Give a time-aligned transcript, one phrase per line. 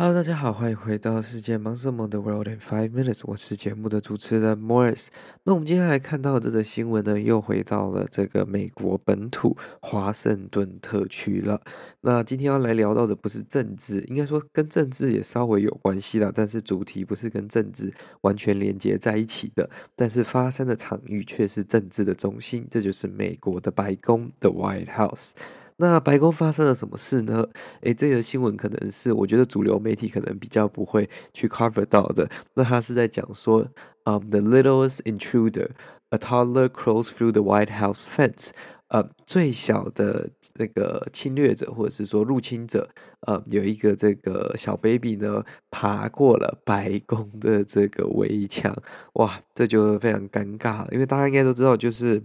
[0.00, 5.08] Hello，大家好，欢迎回到世界忙什么的 World in Five Minutes，我是节目的主持人 Morris。
[5.42, 11.60] 那我们今天来看到这则新闻呢，又回到了这个美国本土华盛顿特区了。
[12.02, 25.32] 那今天要来聊到的不是政治，应该说跟政治也稍微有关系啦，但是主题不是跟政治完全连接在一起的，但是发生的场域却是政治的中心，这就是美国的白宫的 White House。
[25.80, 27.46] 那白宫发生了什么事呢？
[27.82, 32.28] 诶，这个新闻可能是我觉得主流媒体可能比较不会去 cover 到的。
[32.54, 33.64] 那他是在讲说，
[34.04, 35.68] 嗯、，The littlest intruder,
[36.10, 38.48] a toddler crawls through the White House fence。
[38.88, 42.88] 呃，最小的那个侵略者或者是说入侵者，
[43.28, 48.74] 呃，有一个这个小 baby 呢，爬过了白宫的这个围墙。
[49.12, 52.20] 哇，这就非常尴尬了，因为大家应该都知道，就是。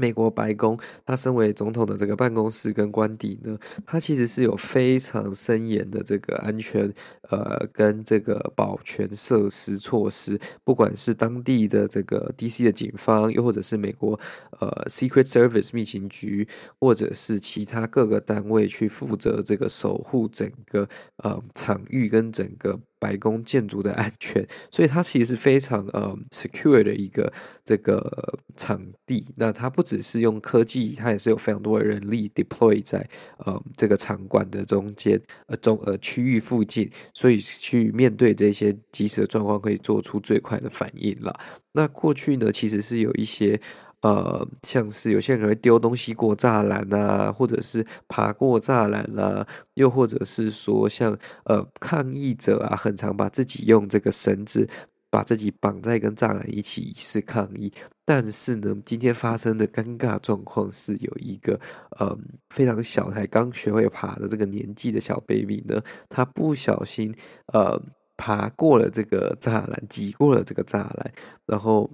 [0.00, 6.90] 美国白宫，它身为总统的这个办公室跟官邸呢，它其实是有非常森严的这个安全，
[7.28, 10.40] 呃，跟这个保全设施措施。
[10.64, 14.18] 不管是当地的这个 DC 的警方，又或者是美国
[14.58, 16.48] 呃 Secret Service 秘情局，
[16.80, 22.80] 或者是其他各个单位去负责这个守护整个呃场域跟整个。
[23.00, 27.32] 白宫建筑的安全，所以它其实是非常呃 secure 的一个
[27.64, 29.26] 这个场地。
[29.34, 33.04] 那它不只是用科技，它也是有非常多的人力 deploy 在
[33.38, 41.34] 呃这个场馆的中间呃中呃区域附近，所以去面对这些即时的状况，可以做出最快的反应了。
[41.72, 43.60] 那过去呢，其实是有一些。
[44.02, 54.66] 呃，像是有些人会丢东西过栅栏啊，或者是爬过栅栏啊，又或者是说像呃抗议者啊，很常把自己用这个绳子
[55.10, 57.70] 把自己绑在跟栅栏一起以示抗议。
[58.06, 61.60] 但是呢，今天发生的尴尬状况是有一个
[61.98, 62.16] 呃
[62.48, 65.78] 非常小，才刚学会爬的这个年纪的小 baby 呢，
[66.08, 67.14] 他不小心
[67.52, 67.78] 呃
[68.16, 71.12] 爬过了这个栅栏，挤过了这个栅栏，
[71.44, 71.90] 然后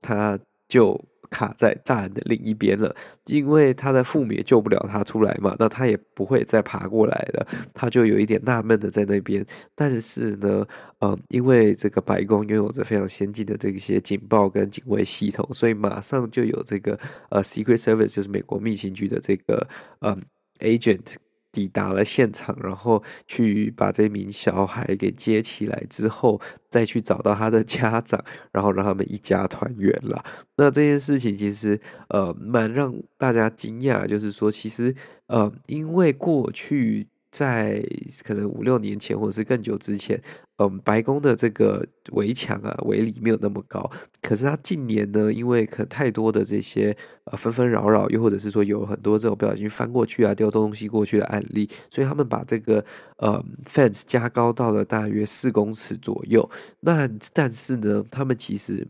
[0.00, 0.96] 他就。
[1.30, 2.94] 卡在栅栏的另一边了，
[3.26, 9.44] 因为他的父母也救不了他出来嘛，那他也不会再爬过来了，他就有一点纳闷的在那边。
[9.74, 10.66] 但是呢，
[11.00, 16.98] 呃，因为这个白宫拥有着非常先进的这些警报跟警卫系统，所以马上就有这个
[17.30, 19.68] 呃 Secret Service，就是美国密情局的这个
[20.00, 20.16] 呃
[20.60, 21.16] agent。
[21.52, 28.22] 抵达了现场，然后去把这名小孩给接起来之后，再去找到他的家长，
[28.52, 30.24] 然后让他们一家团圆了。
[30.56, 34.94] 那这件事情其实呃蛮让大家惊讶，就是说其实
[35.26, 37.08] 呃因为过去。
[37.30, 37.82] 在
[38.24, 40.20] 可能五六年前，或者是更久之前，
[40.58, 43.90] 嗯，白宫的这个围墙啊，围篱没有那么高。
[44.22, 52.84] 可是他近年呢，因为可太多的这些呃纷纷扰扰，又或者是说有很多这种不小心翻过去啊、丢东西过去的案例，所以他们把这个
[53.18, 56.48] 呃 fence 加高到了大约四公尺左右。
[56.80, 58.86] 那但是呢，他们其实。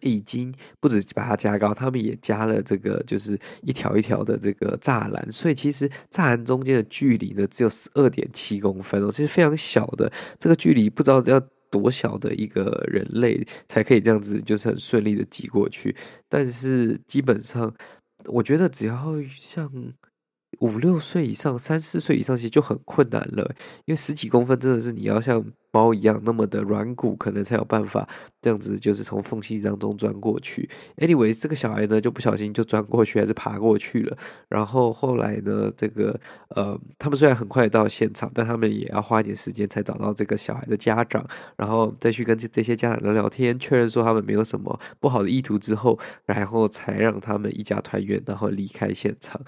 [0.00, 11.40] 已经不止把它加高，他们也加了这个，就是一条一条的这个栅栏，所以其实栅栏中间的距离呢，只有十二点七公分哦，其实非常小的这个距离，不知道要
[11.70, 15.94] 多小的一个人类才可以这样子，就是很顺利的挤过去。
[16.28, 17.74] 但是基本上，
[18.26, 19.70] 我觉得只要像
[20.60, 25.44] 五六岁以上、三四岁以上，其实就很困难了，因为十几公分真的是你要像。
[25.76, 28.08] 猫一样那么的软骨，可能才有办法
[28.40, 30.68] 这样子，就是从缝隙当中钻过去。
[30.96, 34.16] Anyway，这个小孩呢就不小心就钻过去，还是爬过去了。
[34.48, 36.18] 然后后来呢，这个
[36.48, 41.26] 呃，他们虽然很快到现场，但他们也要花一点时间才找到这个小孩的家长，
[41.56, 49.38] 然后再去跟这这些家长聊聊天，确认说他们没有什么不好的意图之后，然后才让他们一家团圆，然后离开现场。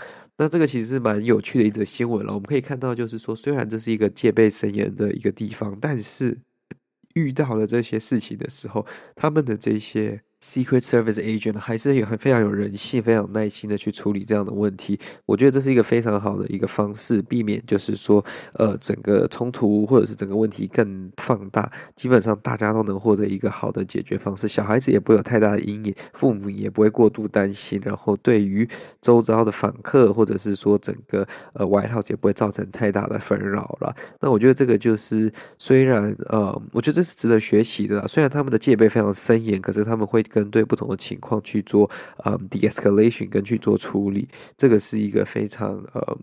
[0.41, 2.33] 那这个其实是蛮有趣的一则新闻了。
[2.33, 6.18] 我们可以看到，就是说，虽然这是一个戒备森严的一个地方，但是。
[6.19, 6.41] 是
[7.15, 8.85] 遇到了这些事情的时候，
[9.15, 14.99] 他们的这些 Secret Service agent 还是有很非常有人性、非常耐心的去处理这样的问题。
[15.27, 21.69] 我觉得这是一个非常好的一个方式，避免就是说，呃，整个冲突或者是整个问题更放大。
[21.97, 27.81] 基本上大家都能获得一个好的解决方式，小孩子也不会有太大的阴影，父母也不会过度担心。
[27.85, 28.69] 然后对于
[29.01, 33.93] 周遭的访客或者是说整个呃 White House 也不会造成太大的纷扰了。
[34.21, 38.07] 那我觉得这个就是虽然呃，我觉得这是值得学习的啦。
[38.07, 40.25] 虽然他们的戒备非常森严，可是他们会。
[40.29, 46.19] 跟对不同的情况去做呃、um, de-escalation 跟去做处理，这个是一个非常呃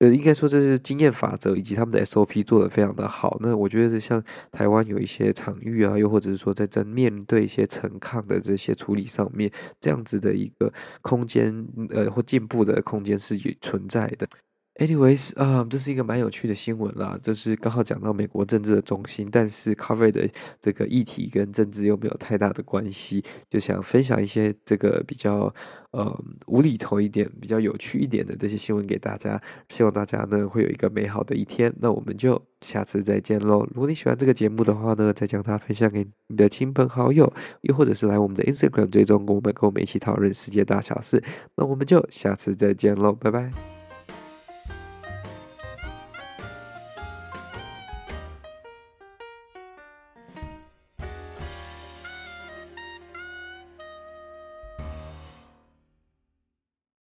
[0.00, 3.38] 呃，应该说这是经验法则以及他们的 SOP 做得非常的好。
[3.40, 9.50] 那我觉得像台湾有一些场域啊，又或者是说在正面对一些陈抗的这些处理上面，
[9.80, 14.28] 这样子的一个空间呃或进步的空间是存在的。
[14.76, 20.28] Anyways，啊、um，这是一个蛮有趣的新闻啦，就是刚好讲到美国政治的中心，但是 cover 的
[20.60, 25.54] 这个议题跟政治又没有太大的关系，就想分享一些这个比较
[25.92, 31.72] 呃无厘头一点、比较有趣一点的这些新闻给大家，希望大家呢会有一个美好的一天。
[31.80, 33.64] 那我们就下次再见喽！
[33.72, 41.22] 如果你喜欢这个节目的话呢，再将它分享给你的亲朋好友，又或者是来我们的 Instagram 追踪，跟我们跟我们一起讨论世界大小事。
[41.54, 43.73] 那我们就下次再见喽，拜拜。